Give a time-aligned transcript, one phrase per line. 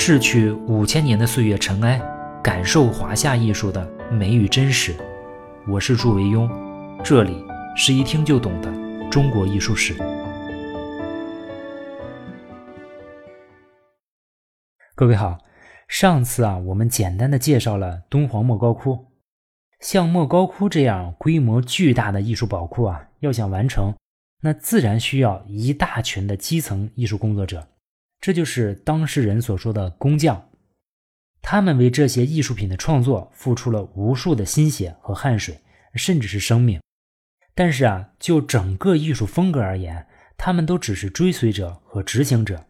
[0.00, 2.00] 逝去五千年的岁月尘埃，
[2.40, 4.94] 感受华夏艺术的美与真实。
[5.66, 6.48] 我是祝维庸，
[7.02, 7.44] 这里
[7.76, 8.72] 是一听就懂的
[9.10, 9.96] 中国艺术史。
[14.94, 15.36] 各位好，
[15.88, 19.08] 上次啊，我们简单的介绍了敦煌莫高窟。
[19.80, 23.92] 像莫高窟这样规模巨大的艺术宝库啊，要想完成，
[24.42, 27.66] 那自然需要一大群的基层艺术工作者，
[28.20, 30.48] 这就是当事人所说的工匠。
[31.40, 35.60] 他们为这些艺术品的创作付出了无数的心血和汗水，
[35.94, 36.80] 甚至是生命。
[37.54, 42.66] 但是啊，就整个艺术风格而言，他们都只是追随者和执行者。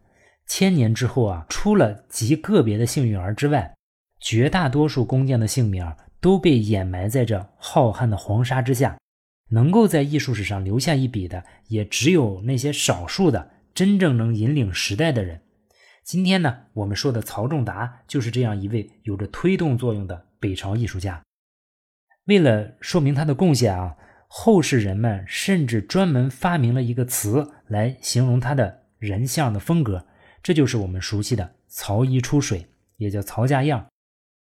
[0.47, 3.75] 千年之后啊，除了极个别的幸运儿之外，
[4.21, 8.99] 绝大多数工匠的姓名都被掩埋在这浩瀚的黄沙之下，
[9.51, 15.41] 能够在艺术史上留下一笔的，也只有那些少数的真正能引领时代的人。
[16.03, 21.23] 今天呢，我们说的曹仲达就是这样一位有着推动作用的北朝艺术家。
[22.25, 30.05] 为了说明他的贡献啊，后世人们甚至专门发明了一个词来形容他的人像的风格，
[30.43, 32.67] 这就是我们熟悉的“曹衣出水”，
[32.99, 33.87] 也叫曹家样。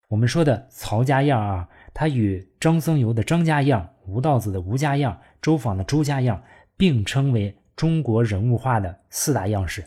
[0.09, 6.43] 我们说的曹家样啊，它与张僧繇的张家样、吴道子的吴家样、周昉的周家样
[6.77, 9.85] 并称为中国人物画的四大样式。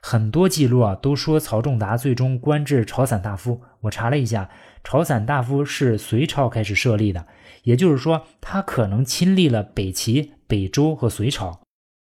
[0.00, 3.60] 很多记录啊都说曹仲达最终官至朝散大夫。
[3.80, 4.48] 我查了一下，
[4.84, 7.26] 朝散大夫是隋朝开始设立的，
[7.64, 11.60] 也就是说他可能亲历了北齐、北周和隋朝。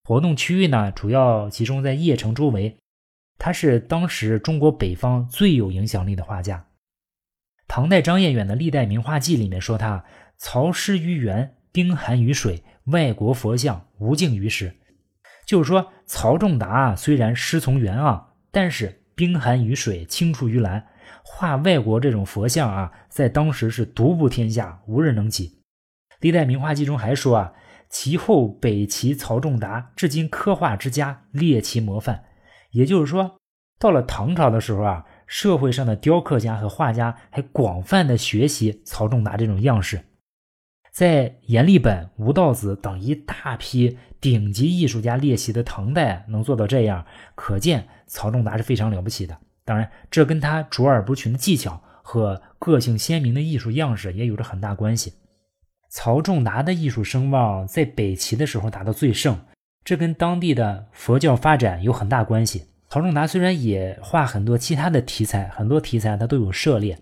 [0.05, 2.75] 活动区域呢主要集中在邺城周围。
[3.38, 6.66] 他是当时中国北方最有影响力的画家。
[7.67, 10.03] 唐代张彦远的《历代名画记》里面说他
[10.38, 14.73] 曹师于园，冰寒于水，外国佛像无尽于时。
[15.50, 20.86] 就是说，曹仲达虽然师从袁盎，但是冰寒于水，青出于蓝，
[21.23, 25.47] 画外国这种佛像啊，在当时是独步天下，无人能及。
[26.19, 27.53] 《历代名画记》中还说啊，
[27.90, 32.25] 其后北齐曹仲达至今刻画之家，列其模范。
[32.69, 33.40] 也就是说，
[33.79, 35.03] 到了唐朝的时候啊。
[35.31, 40.02] 社会上的雕刻家和画家还广泛的学习曹仲达这种样式，
[40.91, 47.05] 在阎立本、吴道子等一大批顶级艺术家列席的唐代能做到这样，
[47.35, 49.38] 可见曹仲达是非常了不起的。
[49.63, 55.13] 当然，这跟他卓尔不群的技巧和个性鲜明的艺术样式也有着很大关系。
[55.89, 59.39] 曹仲达的艺术声望在北齐的时候达到最盛，
[59.83, 62.66] 这跟当地的佛教发展有很大关系。
[62.89, 66.97] 曹仲达虽然也画很多其他的题材，很多题材他都有涉猎，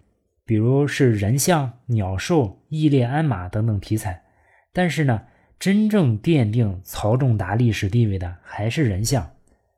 [0.47, 4.23] 比如是人像、鸟兽、义列鞍马等等题材，
[4.71, 5.21] 但是呢，
[5.59, 9.29] 真正奠定曹仲达历史地位的还是人像，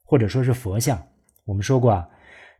[0.03, 1.07] 或者说是佛像。
[1.45, 2.07] 我们说过啊，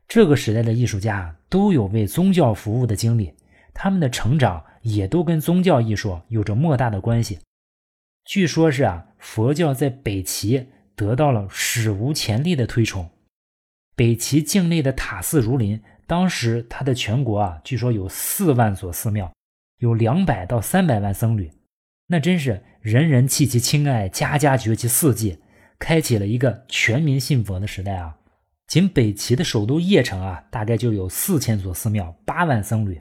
[0.08, 3.32] 这个时代的艺术家都有为宗教服务的经历，
[3.76, 7.38] 他们的成长也都跟宗教艺术有着莫大的关系。
[8.26, 13.08] 据说是啊，佛教在北齐得到了史无前例的推崇。
[13.96, 19.32] 北齐境内的塔寺如林，当时它的全国啊，据说有四万所寺庙，
[19.78, 21.52] 有两百到三百万僧侣，
[22.08, 25.38] 那真是人人弃其亲爱，家家绝其四季，
[25.78, 28.18] 开启了一个全民信佛的时代啊！
[28.66, 33.00] 仅北齐的首都邺城啊，大概就有四千所寺庙，八万僧侣。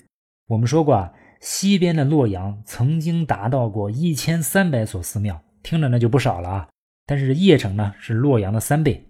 [0.48, 6.69] 我们说过啊，西边的洛阳曾经达到过一千三百所寺庙，听着那就不少了啊。
[7.06, 9.02] 但是邺城呢，是洛阳的三倍，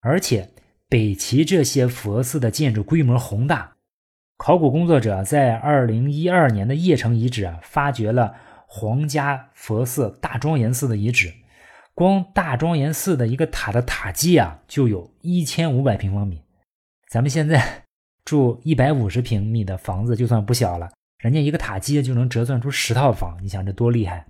[0.00, 0.48] 而且。
[0.88, 3.72] 北齐这些佛寺的建筑规模宏大，
[4.36, 8.36] 考古工作者在二零一二年的邺城遗址啊，发掘了
[8.68, 11.34] 皇家佛寺大庄严寺的遗址。
[11.92, 16.40] 光大庄严寺的一个塔的塔基啊，就有一千五百平方米。
[17.10, 17.82] 咱们现在
[18.24, 24.24] 住一百五十平米的房子就算不小了，人家一个塔基就能折算出十套房，你想这多厉害？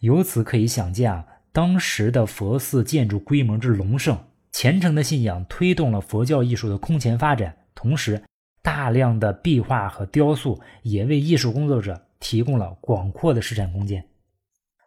[0.00, 4.18] 由此可以想见啊，当时的佛寺建筑规模之隆盛。
[4.52, 8.22] 虔诚的信仰推动了佛教艺术的空前发展，同时，
[8.62, 14.06] 大量的壁画和雕塑也为艺术工作者提供了广阔的施展空间。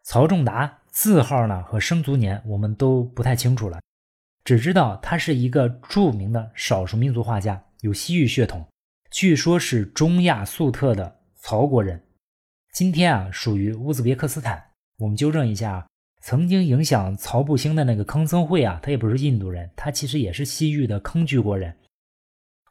[0.04, 3.82] 曹仲达字号呢和生卒年我们都不太清楚了，
[4.44, 8.66] 只知道他是一个著名的少数民族画家，有西域血统，
[9.10, 12.02] 据说是中亚粟特的曹国人，
[12.72, 14.64] 今天啊属于乌兹别克斯坦。
[15.00, 15.86] 我们纠正一下。
[16.26, 21.76] 曾经影响曹不兴的那个坑僧会啊，他也不是印度人，他其实也是西域的坑居国人。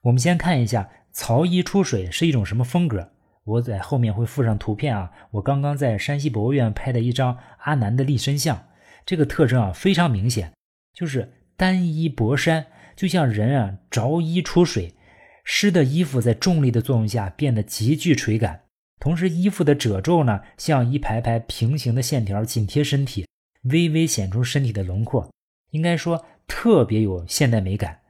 [0.02, 3.12] 我们先看一下曹衣出水是一种什么风格，
[3.44, 5.12] 我在后面会附上图片啊。
[5.30, 8.70] 我刚刚在山西博物院拍的一张阿难的立身像，
[9.06, 10.52] 这个特征啊非常明显，
[10.92, 12.66] 就是单衣薄衫，
[12.96, 14.96] 就像人啊着衣出水，
[15.44, 18.62] 湿的衣服在重力的作用下变得极具垂感，
[18.98, 23.24] 同时衣服的褶皱呢，像一排排平行的线条紧贴身体，
[23.64, 25.30] 微微显出身体的轮廓，
[25.70, 28.00] 应该说特别有现代美感。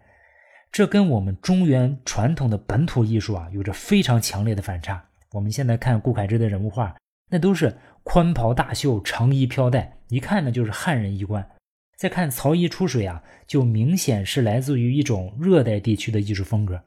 [0.70, 5.04] 这跟我们中原传统的本土艺术啊，有着非常强烈的反差。
[5.30, 6.96] 我们现在看顾恺之的人物画，
[7.30, 11.48] 那都是宽袍大袖、长衣飘带，一看呢就是汉人衣冠。
[11.96, 16.82] 再看曹衣出水啊，就明显是来自于一种热带地区的艺术风格。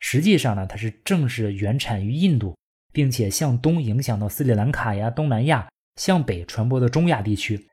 [0.00, 2.56] 实际上呢，它是正是原产于印度，
[2.92, 7.68] 并且向东影响到斯里兰卡呀、东南亚，向北传播的中亚地区。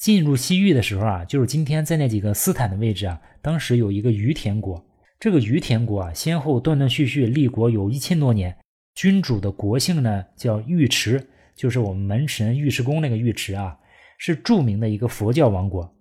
[0.00, 4.82] 进入西域的时候啊，就是今天在那几个斯坦的位置啊，当时有一个于田国。
[5.18, 8.56] 这个于田国啊，先后断断续续立国有一千多年，
[8.94, 13.78] 君主的国姓呢叫尉迟，就是我们门神尉迟恭那个尉迟啊，
[14.16, 15.94] 是著名的一个佛教王国。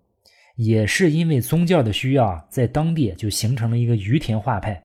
[0.55, 4.81] 也是因为宗教的需要啊，在当地就形成了一个于田画派。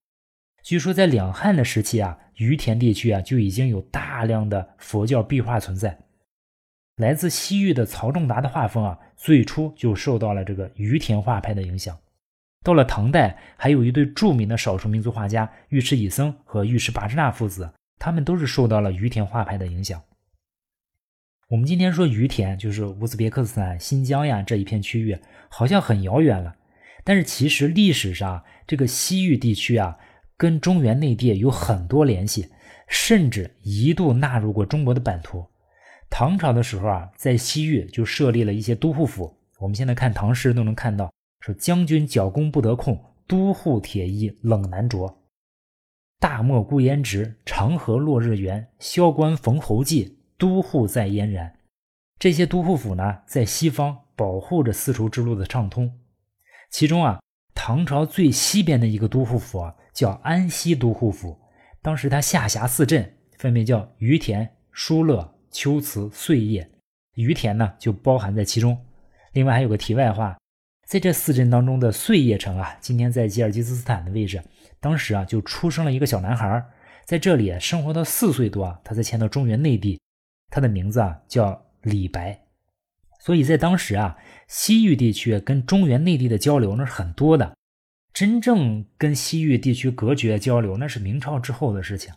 [0.65, 5.97] 据说在两汉的时期啊，于田地区啊就已经有大量的佛教壁画存在。
[6.97, 11.99] 来自西域的曹仲达的画风啊，最初就受到了这个于田画派的影响。
[12.63, 20.03] 到了唐代，还有一对著名的少数民族画家尉迟乙僧和尉迟跋支那父子，他们都是受到了于田画派的影响。
[21.49, 25.19] 我们今天说于田，就是乌兹别克斯坦、新疆呀这一片区域，
[25.49, 26.55] 好像很遥远了。
[27.05, 29.97] 但是其实历史上这个西域地区啊。
[30.37, 32.49] 跟中原内地有很多联系，
[32.89, 35.47] 甚至一度纳入过中国的版图。
[36.17, 39.37] 唐朝的时候啊，在西域就设立了一些都护府。
[39.59, 45.25] 我们现在看唐诗都能看到，说将军角弓不得控，都护铁衣冷难着。
[46.21, 48.65] 大漠孤烟直，长河落日圆。
[48.79, 51.53] 萧关逢侯骑，都护在燕然。
[52.17, 55.99] 这些都护府呢，在西方保护着丝绸之路的畅通。
[56.71, 57.19] 其中啊，
[57.57, 59.75] 唐朝最西边的一个都护府啊。
[59.93, 61.41] 叫安西都护府，
[61.83, 66.69] 当时他下辖四镇，分别叫于田、疏勒、龟兹、碎叶。
[67.15, 68.77] 于田呢就包含在其中。
[69.33, 70.37] 另外还有个题外话，
[70.87, 74.43] 在这四镇当中的碎叶城啊，今天在吉尔吉斯斯坦的位置，
[74.81, 76.65] 当时啊就出生了一个小男孩，
[77.05, 80.01] 在这里生活到四岁多啊，他才迁到中原内地，
[80.51, 82.41] 他的名字啊叫李白。
[83.21, 84.19] 所以在当时啊，
[84.49, 87.57] 西域地区跟中原内地的交流那是很多的。
[88.13, 92.13] 真正跟西域地区隔绝交流，那是明朝之后的事情。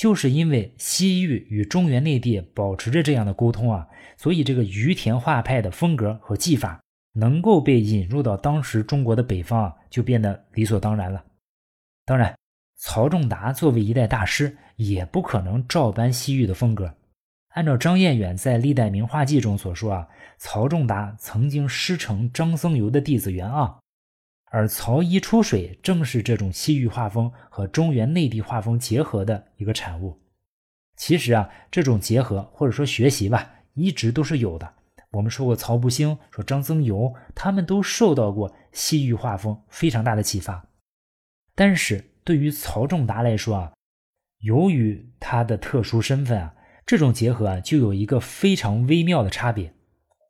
[0.00, 3.86] 就是因为西域与中原内地保持着这样的沟通啊，
[4.16, 6.80] 所以这个于田画派的风格和技法
[7.12, 11.22] 能够被引入到当时中国的北方啊，就变得理所当然了。
[12.06, 12.34] 当然，
[12.78, 16.94] 曹仲达作为一代大师，也不可能照搬西域的风格。
[17.48, 20.08] 按照张彦远在《历代名画记》中所说啊，
[20.38, 23.76] 曹仲达曾经师承张僧繇的弟子袁盎。
[24.52, 30.20] 而曹衣出水正是这种西域画风和中原内地画风结合的一个产物。
[30.96, 34.74] 其实啊，这种结合或者说学习吧，一直都是有的。
[35.12, 40.68] 我们说过曹不兴，说张僧繇，他们都受到过西域画风非常大的启发。
[41.54, 43.72] 但是对于曹仲达来说啊，
[44.40, 46.54] 由于他的特殊身份啊，
[46.84, 49.72] 这种结合啊，就有一个非常微妙的差别。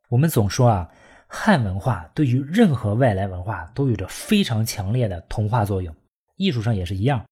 [0.09, 0.91] 我们总说啊。
[1.33, 5.95] 汉文化对于任何外来文化都有着非常强烈的同化作用，
[6.35, 7.23] 艺术上也是一样。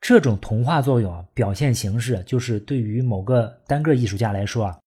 [0.00, 4.78] 这种同化作用啊，表现形式就是对于某个单个艺术家来说啊，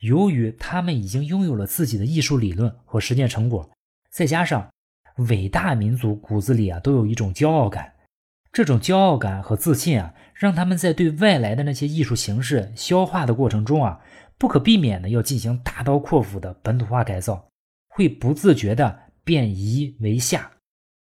[0.00, 3.70] 由于他们已经拥有了自己的艺术理论和实践成果，
[4.10, 4.68] 再加上
[5.28, 7.94] 伟大民族骨子里啊都有一种骄傲感，
[8.52, 14.00] 这种骄傲感和自信啊，让他们在对外来的那些艺术形式消化的过程中啊，
[14.36, 17.46] 不可避免的要进行大刀阔斧的本土化改造。
[17.96, 20.50] 会不自觉地变夷为下，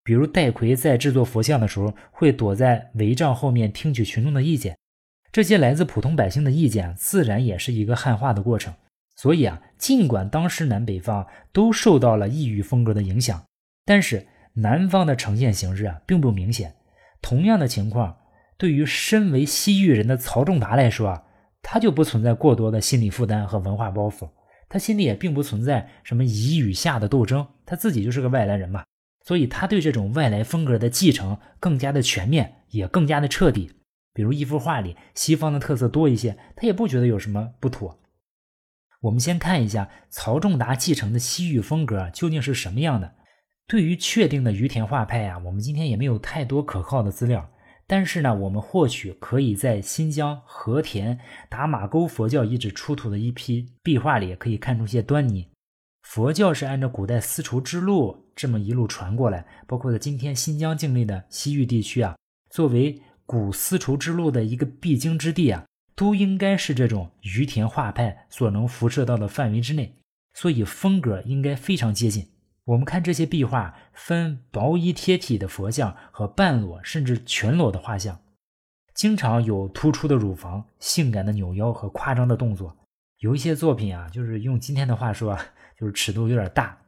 [0.04, 4.78] 比如戴逵在制作佛像的时候，会躲在帷帐后面听取群众的意见。
[5.32, 8.72] 这些来自普通百姓的意见，自然也是一个汉化的过程。
[9.16, 13.42] 所以啊，尽管当时南北方都受到了异域风格的影响，
[13.84, 16.76] 但是南方的呈现形式啊，并不明显。
[17.20, 18.18] 同样的情况，
[18.56, 21.24] 对于身为西域人的曹仲达来说啊，
[21.60, 24.28] 他就不存在过多的心理负担和文化包袱。
[24.68, 28.84] 他心里也并不存在什么夷与夏的斗争，他自己就是个外来人嘛，
[29.24, 33.70] 所以他对这种外来风格的继承更加的全面，也更加的彻底。
[34.12, 37.98] 比如一幅画里西方的特色多一些，他也不觉得有什么不妥。
[39.02, 43.14] 我们先看一下曹仲达继承的西域风格究竟是什么样的。
[43.68, 47.48] 对于确定的于田画派啊，我们今天也没有太多可靠的资料。
[47.90, 51.18] 但是呢，我们或许可以在新疆和田
[51.48, 55.48] 达马沟佛教遗址出土的一批壁画里，可以看出些端倪。
[56.02, 62.14] 佛教是按照古代丝绸之路这么一路传过来，包括在今天新疆境内的西域地区啊，
[62.50, 65.64] 作为古丝绸之路的一个必经之地啊，
[65.94, 69.96] 都应该是这种于田画派所能辐射到的范围之内，
[70.34, 72.26] 所以风格应该非常接近。
[72.68, 78.20] 我们看这些壁画，分薄衣贴体的佛像和半裸甚至全裸的画像，
[78.94, 82.76] 经常有突出的乳房、性感的扭腰和夸张的动作。
[83.20, 85.46] 有一些作品啊，就是用今天的话说啊，
[85.80, 86.78] 就是尺度有点大。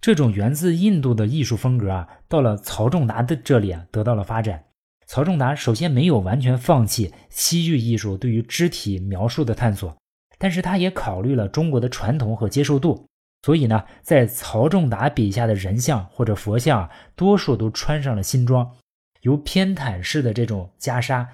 [0.00, 4.62] 这种源自印度的艺术风格啊，到了曹仲达的这里啊，得到了发展。
[5.08, 9.96] 曹仲达首先没有完全放弃西域艺术对于肢体描述的探索，
[10.38, 13.08] 但是他也考虑了中国的传统和接受度，
[13.42, 18.76] 所以呢，在曹仲达笔下的人像或者佛像，多数都穿上了新装，
[19.22, 21.26] 由偏袒式的这种袈裟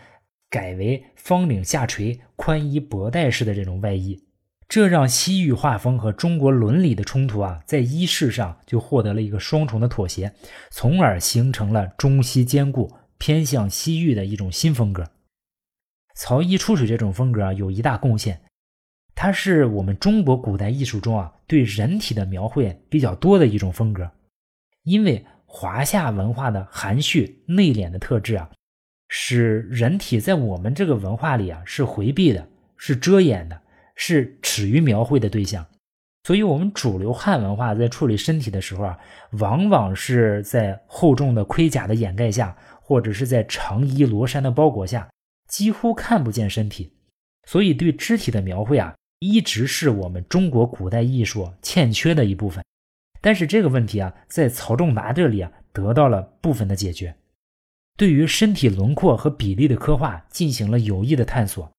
[0.48, 4.22] 改为方领下垂、宽衣薄带式的这种外衣。
[4.68, 10.32] 这让西域画风和中国伦理的冲突啊，在衣饰上就获得了一个双重的妥协，
[10.70, 15.08] 从而形成了中西兼顾、偏向西域的一种新风格。
[16.16, 18.40] 曹衣出水这种风格啊，有一大贡献，
[19.16, 24.08] 它是我们中国古代艺术中啊对人体的描绘比较多的一种风格。
[24.84, 28.48] 因为华夏文化的含蓄内敛的特质啊，
[29.08, 33.62] 使人体在我们这个文化里啊是回避的，是遮掩的。
[33.98, 35.66] 是耻于描绘的对象，
[36.24, 38.98] 所以，我们主流汉文化在处理身体的时候啊，
[39.38, 45.08] 往往是在厚重的盔甲的掩盖下，或者是在长衣罗衫的包裹下，
[45.48, 46.92] 几乎看不见身体。
[47.46, 52.64] 所以，对肢体的描绘啊，一直是我们中国古代艺术欠缺的一部分。
[53.20, 57.16] 但是，这个问题啊，在曹仲达这里啊，得到了部分的解决，
[57.96, 61.70] 对于身体轮廓和比例的刻画进行了有益的探索。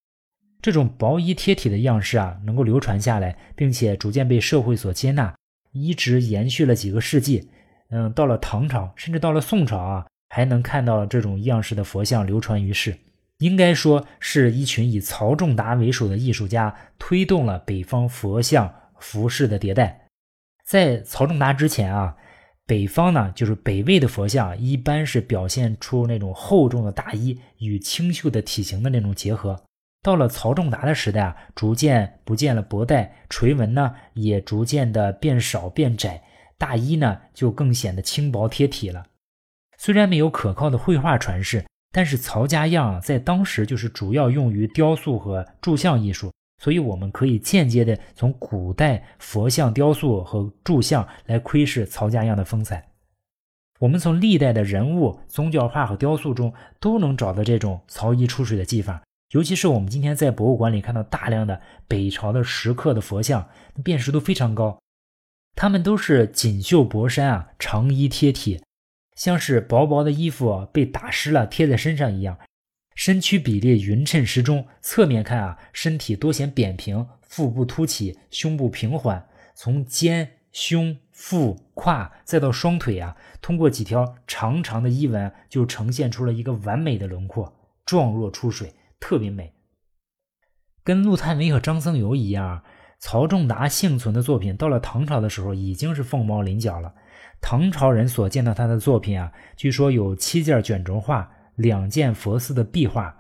[0.61, 5.33] 这种薄衣贴体的样式啊，能够流传下来，并且逐渐被社会所接纳，
[5.71, 7.47] 一直延续了几个世纪。
[7.89, 12.97] 嗯，到了唐朝，甚至到了宋朝啊，还能看到这种样式的佛像流传于世。
[13.39, 20.07] 应该说是一群以曹仲达为首的艺术家推动了北方佛像服饰的迭代。
[20.65, 22.15] 在曹仲达之前啊，
[22.65, 29.63] 北方呢，就是北魏的佛像，一般是表现出那种厚重的大衣与清秀的体型的那种结合。
[30.03, 36.23] 到了曹仲达的时代啊，逐渐不见了脖带垂纹呢，也逐渐的变少变窄，
[36.57, 39.05] 大衣呢就更显得轻薄贴体了。
[39.77, 41.65] 虽然没有可靠的绘画传世，
[41.97, 52.87] 但是曹家样在当时就是主要用于雕塑和铸像艺术，所以我们可以间接的从古代佛像雕塑和铸像来窥视曹家样的风采。
[53.79, 59.01] 我们从历代的人物、宗教画和雕塑中都能找到这种曹衣出水的技法。
[59.31, 63.43] 尤其是我们今天在博物馆里看到大量的北朝的石刻的佛像，
[63.83, 64.77] 辨识度非常高。
[65.55, 68.61] 他们都是锦绣薄衫啊，长衣贴体，
[69.17, 72.37] 像是薄薄的衣服被打湿了贴在身上一样。
[72.95, 79.27] 身躯比例匀称适中，侧面看啊，身体多显扁平，腹部凸起，胸部平缓。
[79.55, 87.53] 从肩、胸、腹、胯再到双腿啊，通过几条长长的衣纹，就呈现出了一个完美的轮廓，
[87.85, 88.73] 状若出水。
[88.99, 89.53] 特别美，
[90.83, 92.63] 跟陆探微和张僧繇一样，
[92.99, 96.93] 曹仲达幸存的作品到了唐朝的时候已经是凤毛麟角了。
[97.39, 103.15] 唐朝人所见到他的作品啊，据说有七件卷轴画，两件佛寺的壁画。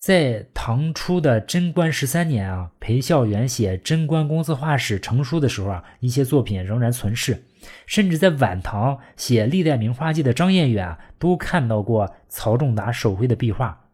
[0.00, 7.44] 在唐初的贞观十三年啊，裴孝元写《贞观公司画史》成书的时候啊，一些作品仍然存世。
[7.86, 13.86] 甚至在晚唐写《历代名画记》的张彦远啊，都看到过曹仲达手绘的壁画。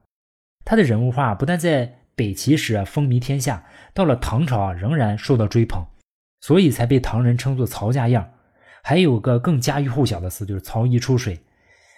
[0.65, 5.85] 他的人物画不但在北齐时啊风靡天下，到了唐朝啊仍然受到追捧，
[6.41, 8.31] 所以才被唐人称作曹家样。
[8.83, 11.41] 还有个更家喻户晓的词，就是曹衣出水，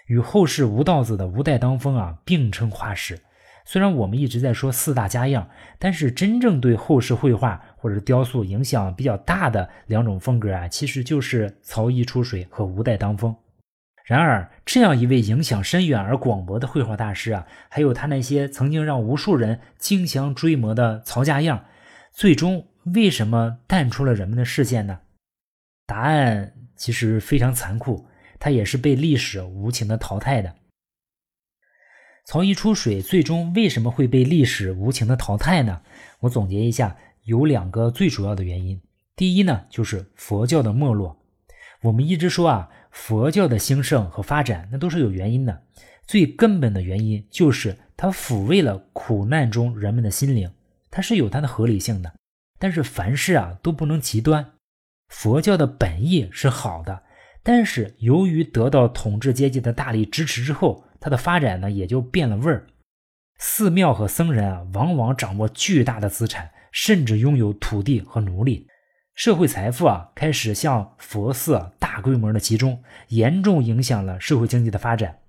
[0.07, 3.19] 与后世吴道子的吴带当风啊并称画史。
[3.65, 13.35] 虽然我们一直在说四大家样，但是真正对后世绘画或者雕塑影响比较大的两种风格啊，其实就是曹衣出水和吴带当风。
[14.07, 21.65] 然而，这样一位影响深远而广博的绘画大师啊，还有他那些曾经让无数人竞相追摹的曹家样，
[22.13, 25.01] 最终为什么淡出了人们的视线呢？
[25.87, 28.07] 答案其实非常残酷，
[28.39, 30.55] 他也是被历史无情的淘汰的。
[32.27, 35.83] 曹衣出水最终为什么会被历史无情的淘汰呢？
[36.21, 38.81] 我总结一下，有两个最主要的原因。
[39.17, 41.21] 第一呢，就是佛教的没落。
[41.83, 42.71] 我们一直说啊。
[42.97, 45.63] 佛教的兴盛和发展，那都是有原因的。
[46.07, 50.51] 最根本的原因就是它抚慰了苦难中人们的心灵，
[50.91, 52.11] 它是有它的合理性的。
[52.59, 54.53] 但是凡事啊都不能极端。
[55.09, 57.03] 佛教的本意是好的，
[57.43, 62.67] 但是由于得到统治阶级的大力支持之后，它的发展呢也就变了味儿。
[63.39, 68.67] 寺庙和僧人啊，往往掌握巨大的资产，甚至拥有土地和奴隶，
[69.17, 75.21] 社会财富啊开始向佛寺大规模的集中，严重影响了社会经济的发展。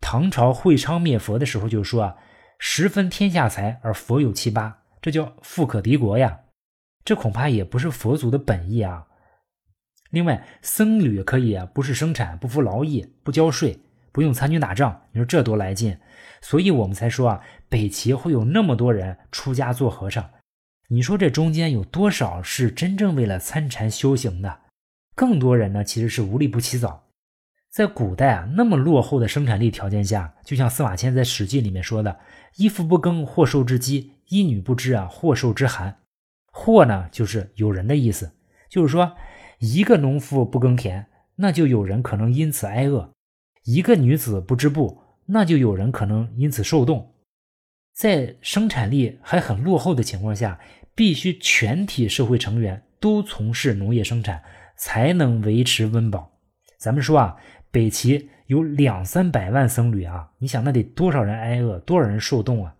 [0.00, 2.16] 唐朝会昌灭佛的时候就说啊
[2.58, 6.40] ：“十分天下财，而佛有七八，这叫富可敌国呀。”
[7.06, 9.06] 这恐怕也不是佛祖的本意啊。
[10.10, 13.78] 另外，僧侣可以，不是生产，不服劳役，不交税，
[14.10, 15.96] 不用参军打仗，你说这多来劲？
[16.40, 20.28] 所以我们才说啊，北齐会有那么多人出家做和尚。
[20.92, 24.60] 你说这中间有多少是真正为了参禅修行的？
[25.14, 27.08] 更多人呢，其实是无利不起早。
[27.70, 32.20] 在古代啊，那么落后的生产力条件下，就像司马迁在《史记》里面说的
[32.56, 35.96] ：“衣服不耕，或受之饥；衣女不织啊，或受之寒。”
[36.52, 38.30] 或呢，就是有人的意思，
[38.68, 39.16] 就是说，
[39.60, 41.06] 一个农夫不耕田，
[41.36, 43.14] 那就有人可能因此挨饿；
[43.64, 47.08] 一个女子不织布，那就有人可能因此受冻。
[47.94, 50.58] 在生产力还很落后的情况下，
[50.94, 54.42] 必须全体社会成员都从事农业生产，
[54.76, 56.32] 才能维持温饱。
[56.78, 57.36] 咱们说啊。
[57.74, 62.74] 北齐有两三百万僧侣啊，你想那得多少人挨饿，多少人受冻啊？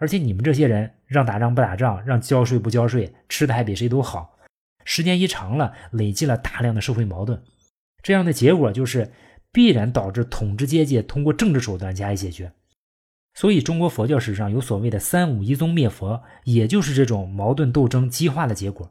[0.00, 4.38] 而且你们这些人让打仗不打仗，让交税不交税，吃的还比谁都好，
[4.86, 7.38] 时间一长了，累积了大量的社会矛盾，
[8.02, 9.12] 这样的结果就是
[9.52, 12.50] 必然导致统治阶级通过政治手段加以解决。
[13.34, 18.90] 所以中国佛教史上有所谓的三武一宗灭佛，也就是这种矛盾斗争激化的结果。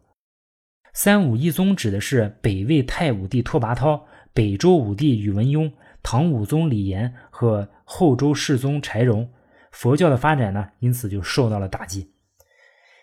[0.94, 4.02] 三武一宗指的是北魏太武帝拓跋焘。
[4.36, 5.72] 北周武帝宇文邕、
[6.02, 9.32] 唐武宗李炎和后周世宗柴荣，
[9.72, 12.12] 佛教的发展呢，因此就受到了打击。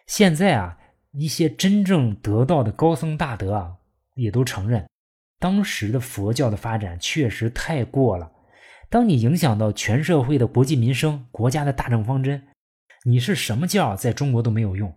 [0.08, 0.76] 现在啊，
[1.12, 3.76] 一些真正得道的高僧大德啊，
[4.16, 4.84] 也都承认，
[5.38, 8.32] 当时的佛教的发展确实太过了。
[8.90, 12.42] 当你影响到全社会的国计民生、国家的大政方针，
[13.04, 14.92] 你是什么教在中国都没有用。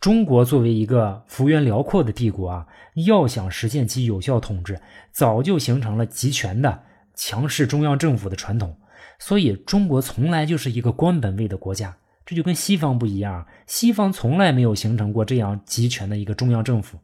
[0.00, 2.66] 中国作为一个幅员辽阔的帝国啊，
[3.06, 4.80] 要想实现其有效统治，
[5.12, 6.82] 早就形成了集权的
[7.14, 8.76] 强势中央政府的传统。
[9.20, 13.46] 所以，中国从来就是一个官本位的国家，这就跟西方不一样。
[13.68, 16.98] 西方从来没有形成过这样集权的一个中央政府。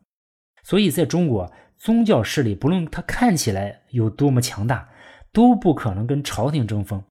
[0.64, 4.88] 所以，在中国，宗教势力不论它看起来有多么强大，
[5.36, 7.04] 都不可能跟朝廷争锋。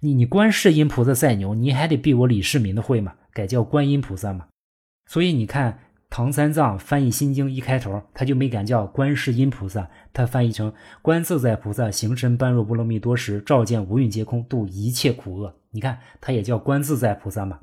[0.00, 4.48] 你你观世音菩萨再牛，你还得避我李世民的讳嘛，改叫观音菩萨嘛。
[5.06, 5.78] 所以你看，
[6.10, 15.56] 唐三藏翻译《心经》一开头，他就没敢叫观世音菩萨，他翻译成观自在菩萨行深般若波罗蜜多时，照见五蕴皆空，度一切苦厄。
[15.70, 17.60] 你看，他也叫观自在菩萨嘛。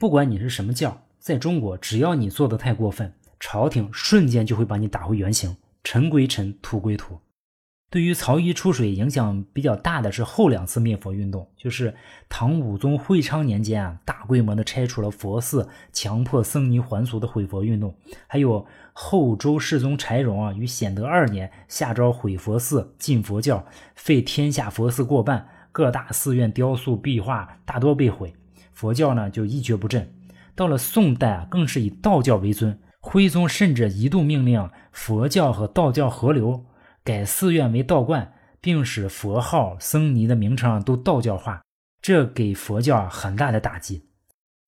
[0.00, 7.16] 不管你是什么教，在中国，只要你做的太过分，朝廷瞬间就会把你打回原形，尘归尘，土归土。
[7.90, 11.94] 对于曹衣出水影响比较大的是后两次灭佛运动，就是
[12.28, 17.90] 唐武宗会昌年间啊，大规模的拆除了佛寺，强迫僧尼还俗的毁佛运动；
[18.26, 28.34] 还有后周世宗柴荣啊，于显德二年下诏毁佛寺、禁佛教，废天下佛寺过半，各大寺院雕塑壁画大多被毁，
[28.74, 30.12] 佛教呢就一蹶不振。
[30.54, 36.66] 到了宋代啊，更是以道教为尊，徽宗甚至一度命令佛教和道教合流。
[37.08, 41.62] 改寺院为道观，并使佛号、僧尼的名称都道教化，
[42.02, 44.10] 这给佛教很大的打击。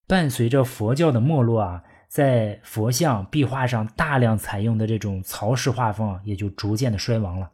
[0.07, 7.50] 伴随着佛教的没落啊，在佛像壁画上大量采用的这种曹氏画风也就逐渐的衰亡了。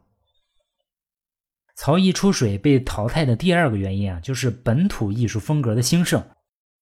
[1.75, 6.23] 曹衣出水被淘汰的第二个原因啊，就是本土艺术风格的兴盛。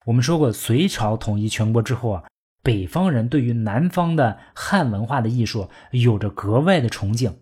[0.06, 2.24] 我们说过，隋朝统一全国之后啊，
[2.62, 7.36] 北方人对于南方的汉文化的艺术有着格外的崇敬。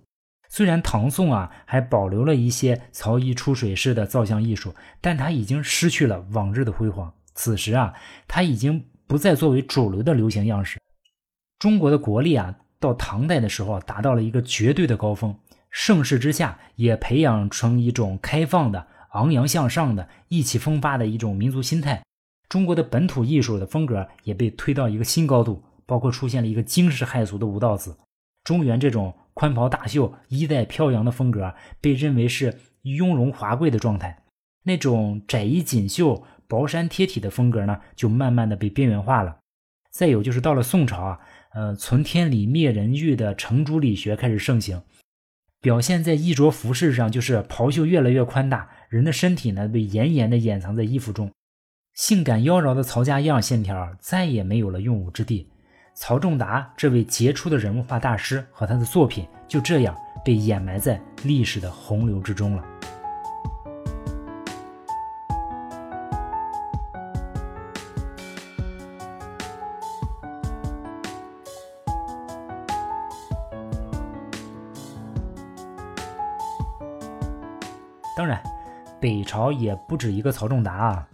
[0.56, 7.12] 虽然唐宋啊还保留了一些曹衣出水式的造像艺术，但它已经失去了往日的辉煌。
[7.34, 7.92] 此时啊，
[8.28, 10.80] 它已经不再作为主流的流行样式。
[11.58, 15.36] 中国的国力啊，到唐代的时候达到了一个绝对的高峰，
[15.72, 22.04] 盛世之下也培养成一种开放的、昂扬向上的、意气风发的一种民族心态。
[22.48, 27.98] 中国的本土艺术的风格也被推到一个新高度，包括出现了一个惊世骇俗的吴道子、
[28.44, 29.16] 中原这种。
[29.34, 34.24] 宽袍大袖、衣带飘扬的风格被认为是雍容华贵的状态，
[34.64, 39.38] 那种窄衣锦绣、薄衫贴体的风格呢，就慢慢的被边缘化了。
[39.92, 41.20] 再有就是到了宋朝啊，
[41.54, 44.82] 呃，存天理灭人欲的程朱理学开始盛行，
[45.62, 51.32] 表现在衣着服饰上，就是袍袖越来越宽大，人的身体呢被严严的掩藏在衣服中，
[51.94, 55.48] 性感妖娆的曹家样线条再也没有了用武之地。
[55.96, 62.64] 曹仲达这位杰出的人物画大师和他的作品就这样被掩埋在历史的洪流之中了。
[78.16, 78.42] 当然
[79.00, 81.08] 北朝也不止一个曹仲达啊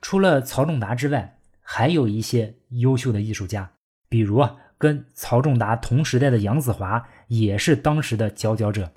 [0.00, 3.70] 除了曹仲达之外还有一些优秀的艺术家。
[4.10, 8.92] 比如啊，跟曹仲达同时代的杨子华也是当时的佼佼者。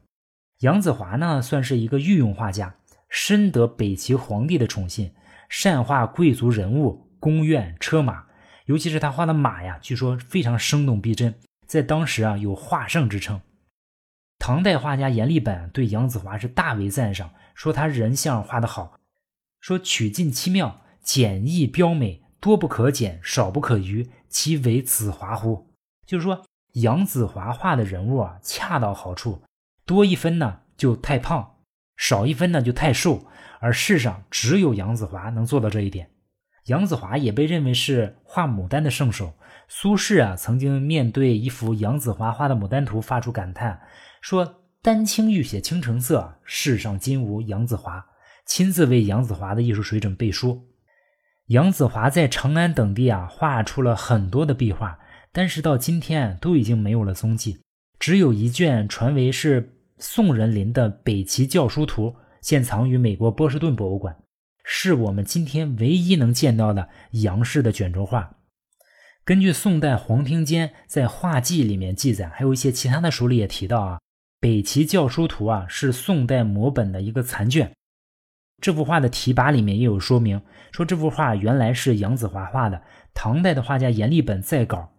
[0.60, 2.76] 杨子华呢，算是一个御用画家，
[3.08, 5.14] 深得北齐皇帝的宠信，
[5.48, 8.26] 善画贵族人物、宫苑、车马，
[8.66, 11.36] 尤其是他画的马呀，据说非常生动逼真，
[11.68, 13.40] 在当时啊有画圣之称。
[14.40, 19.00] 唐代画家阎立本对杨子华是大为赞赏，说他人像画得好，
[19.62, 20.82] 说曲尽奇妙。
[21.04, 25.70] 简易标美，多不可减，少不可余，其为子华乎？
[26.06, 29.42] 就是说，杨子华画的人物啊，恰到好处，
[29.86, 31.60] 多一分呢就太胖，
[31.96, 33.28] 少一分呢就太瘦，
[33.62, 36.10] 而世上只有杨子华能做到这一点。
[36.66, 39.36] 杨子华也被认为是画牡丹的圣手。
[39.70, 43.80] 苏轼啊，曾经面对一幅杨子华画的牡丹图，发出感叹，
[44.20, 48.06] 说：“丹青欲写青城色，世上今无杨子华。”
[48.46, 50.68] 亲自为杨子华的艺术水准背书。
[51.48, 54.98] 杨子华在长安等地啊，画出了很多的壁画，
[55.34, 57.60] 但是到今天都已经没有了踪迹，
[58.00, 62.08] 只有一卷传为是宋人临的《北齐教书图》，
[62.42, 64.16] 现藏于美国波士顿博物馆，
[64.64, 68.38] 是我们今天唯一能见到的杨氏的卷轴画。
[69.26, 73.96] 根据宋代黄庭坚在画记里面记载，还有一些其他的书里也提到啊，
[74.40, 77.74] 《北齐教书图》啊是宋代摹本的一个残卷。
[78.64, 82.82] 这幅画的题跋里面也有说明，说这幅画原来是杨子华画的，
[83.14, 84.94] 唐代的画家阎立本再稿。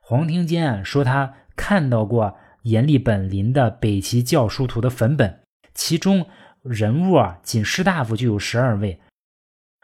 [0.00, 5.40] 黄庭坚啊说他看到过阎立本临的《北齐教书图》的粉本，
[5.74, 6.24] 其中
[6.62, 8.98] 人物啊仅士大夫就有十二位，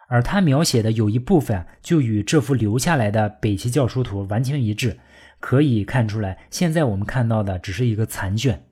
[0.08, 4.98] 而他描写的有一部分就与这幅留下来的《北齐教书图》完全一致，
[5.40, 8.64] 可以看出来，现在我们看到的只是一个残卷。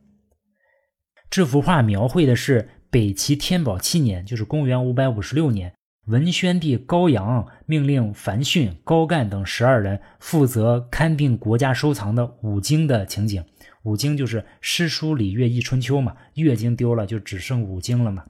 [1.28, 2.70] 这幅画描绘的是。
[2.94, 5.74] 北齐天宝七年，就是公元五百五十六年，
[6.06, 13.44] 文宣帝高阳命令樊逊、高干等十二人负责勘定国家收藏的五经的情景。
[13.82, 18.26] 五经就是诗、书、礼、乐、易、春秋嘛，乐经丢了就只剩五经了嘛。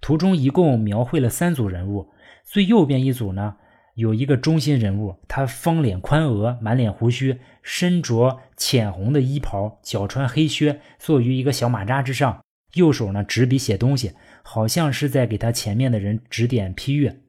[0.00, 2.08] 图中一共描绘了三组人物，
[2.42, 3.54] 最右边一组呢，
[3.94, 12.40] 有一个中心人物，他方脸宽额，满脸胡须，身着浅红的衣袍，脚穿黑靴，坐于一个小马扎之上。
[12.76, 14.12] 右手呢执笔写东西，
[14.42, 17.20] 好像是在给他前面的人指点批阅。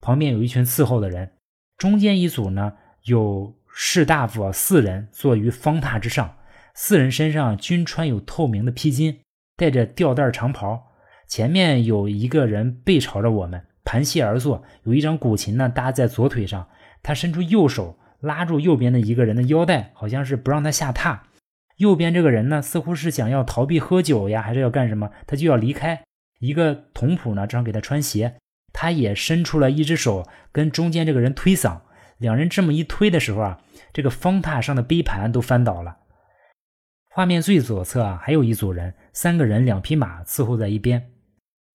[0.00, 1.30] 旁边有一群伺候的人。
[1.78, 2.72] 中间一组呢
[3.04, 6.36] 有士大夫四人坐于方榻之上，
[6.74, 9.18] 四人身上均穿有透明的披巾，
[9.56, 10.82] 戴着吊带长袍。
[11.28, 16.66] 前面有一个人背朝着我们，盘膝而坐，有一张古琴呢搭在左腿上。
[17.02, 21.18] 他伸出右手拉住右边的一个人的腰带，好像是不让他下榻。
[21.76, 25.10] 右边这个人呢，似乎是想要逃避喝酒呀，还是要干什么？
[25.26, 26.02] 他就要离开。
[26.38, 28.36] 一个童仆呢，正好给他穿鞋，
[28.72, 31.80] 他也伸出了一只手跟中间这个人推搡。
[32.18, 33.60] 两人这么一推的时候啊，
[33.92, 35.98] 这个方榻上的杯盘都翻倒了。
[37.10, 41.10] 画面最左侧啊，还有一组人，三个人两匹马伺候在一边。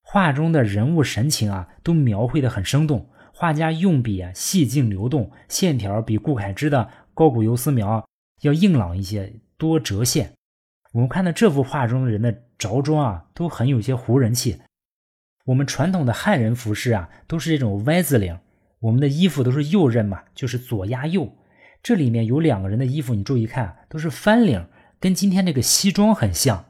[0.03, 3.09] 画中的人物神情啊，都描绘的很生动。
[3.33, 6.79] 画家用笔啊，细劲流动，线条比顾恺之的
[7.13, 7.99] 《高古游丝描》
[8.41, 9.33] 要硬朗一些。
[9.61, 10.33] 多折线，
[10.91, 14.59] 我们看到这幅画中的人的着装啊，都很有些胡人气。
[15.45, 18.39] 我们传统的汉人服饰啊，都是这种 Y 字领，
[18.79, 21.37] 我们的衣服都是右衽嘛，就是左压右。
[21.83, 24.65] 这里面有两个人的衣服，你注意看，都是翻领，
[24.99, 26.65] 跟今天这个西装很像。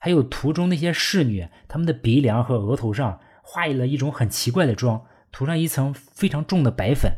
[0.00, 7.12] 还有图中那些侍女，她们的鼻梁和额头上画了一种很奇怪的妆，涂上一层非常重的白粉。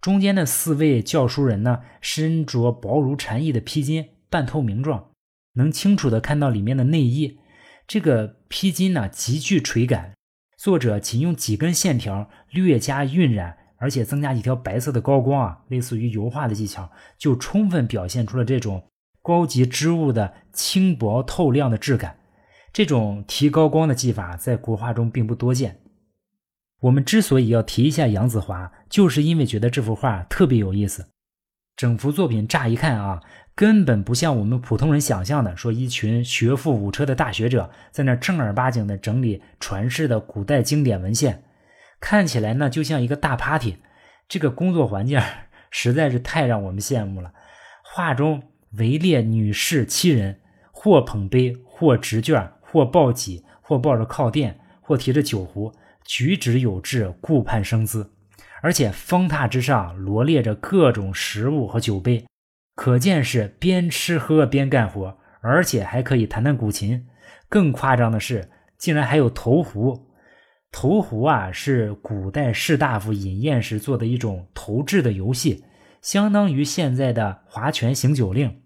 [0.00, 4.06] 中间的四位教书人呢，身着薄如蝉翼的披巾。
[4.32, 5.10] 半透明状，
[5.56, 7.38] 能清楚的看到里面的内衣。
[7.86, 10.14] 这个披巾呢极具垂感，
[10.56, 18.88] 作者仅用几根线条略加晕染，而且增加几条白色的高光啊，类似于油画的技巧，就充分表现出了这种
[19.20, 22.16] 高级织物的轻薄透亮的质感。
[22.72, 25.78] 这种提高光的技法在国画中并不多见。
[26.80, 31.10] 我们之所以要提一下杨子华，就是因为觉得这幅画特别有意思。
[31.76, 33.20] 整幅作品乍一看啊。
[33.54, 41.44] 根本不像我们普通人想象的，说一群学富五车的大学者在那正儿八经的整理传世的古代经典文献，
[42.00, 43.76] 看起来呢就像一个大 party。
[44.26, 45.20] 这个工作环境
[45.70, 47.32] 实在是太让我们羡慕了。
[47.82, 48.42] 画中
[48.78, 55.70] 围列女士七人，或捧杯，或执卷，或抱戟，或抱着靠垫，或提着酒壶，
[56.06, 58.10] 举止有致，顾盼生姿。
[58.62, 62.24] 而且方榻之上罗列着各种食物和酒杯。
[62.74, 67.06] 可见是边吃喝边干活，而且还可以弹弹古琴。
[67.48, 70.08] 更夸张的是，竟然还有投壶。
[70.70, 75.64] 投壶啊，是古代士大夫饮宴时做的一种投掷的游戏，
[76.00, 78.62] 相当于现在的划拳行酒令。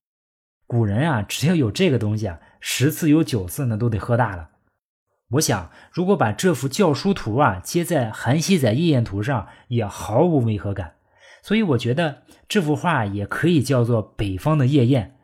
[0.69, 4.51] 古人啊，只要有这个东西啊，十次有九次呢都得喝大了。
[5.31, 10.95] 我想，如果把这幅教书图啊接在韩熙载夜宴图上，也毫无违和感。
[11.43, 15.17] 所以我觉得这幅画也可以叫做北方的夜宴。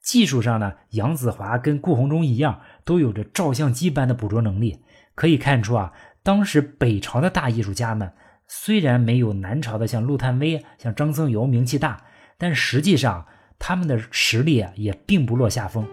[0.00, 4.78] 技术上呢，杨子华跟顾闳中一样，都有着照相机般的捕捉能力。
[5.14, 5.92] 可以看出啊。
[6.22, 8.12] 当时北朝的大艺术家们
[8.46, 12.04] 虽然没有南朝的像陆探微、像张僧繇名气大，
[12.36, 13.26] 但实际上
[13.58, 15.86] 他们的实力啊也并不落下风。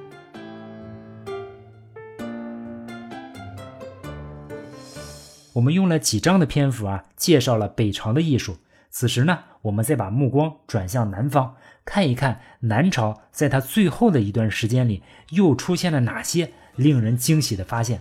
[5.54, 8.58] 我们用了几章的篇幅啊，介绍了北朝的艺术。
[8.98, 18.00] 此时呢，我们再把目光转向南方，看一看南朝在他最后的一段时间里又出现了哪些令人惊喜的发现。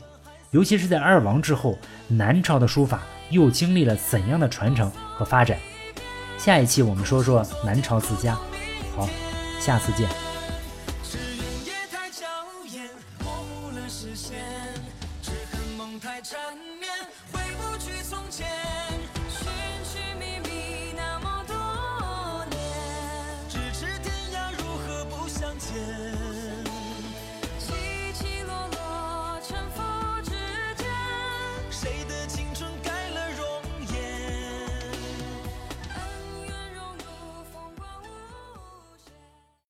[0.53, 1.77] 尤其是在二王之后，
[2.07, 5.59] 南朝的书法又经历了怎样的传承和发展？
[6.39, 8.39] 下一期我们说说南朝字家。
[8.95, 9.09] 好，
[9.59, 9.91] 下次。
[9.95, 10.09] 见？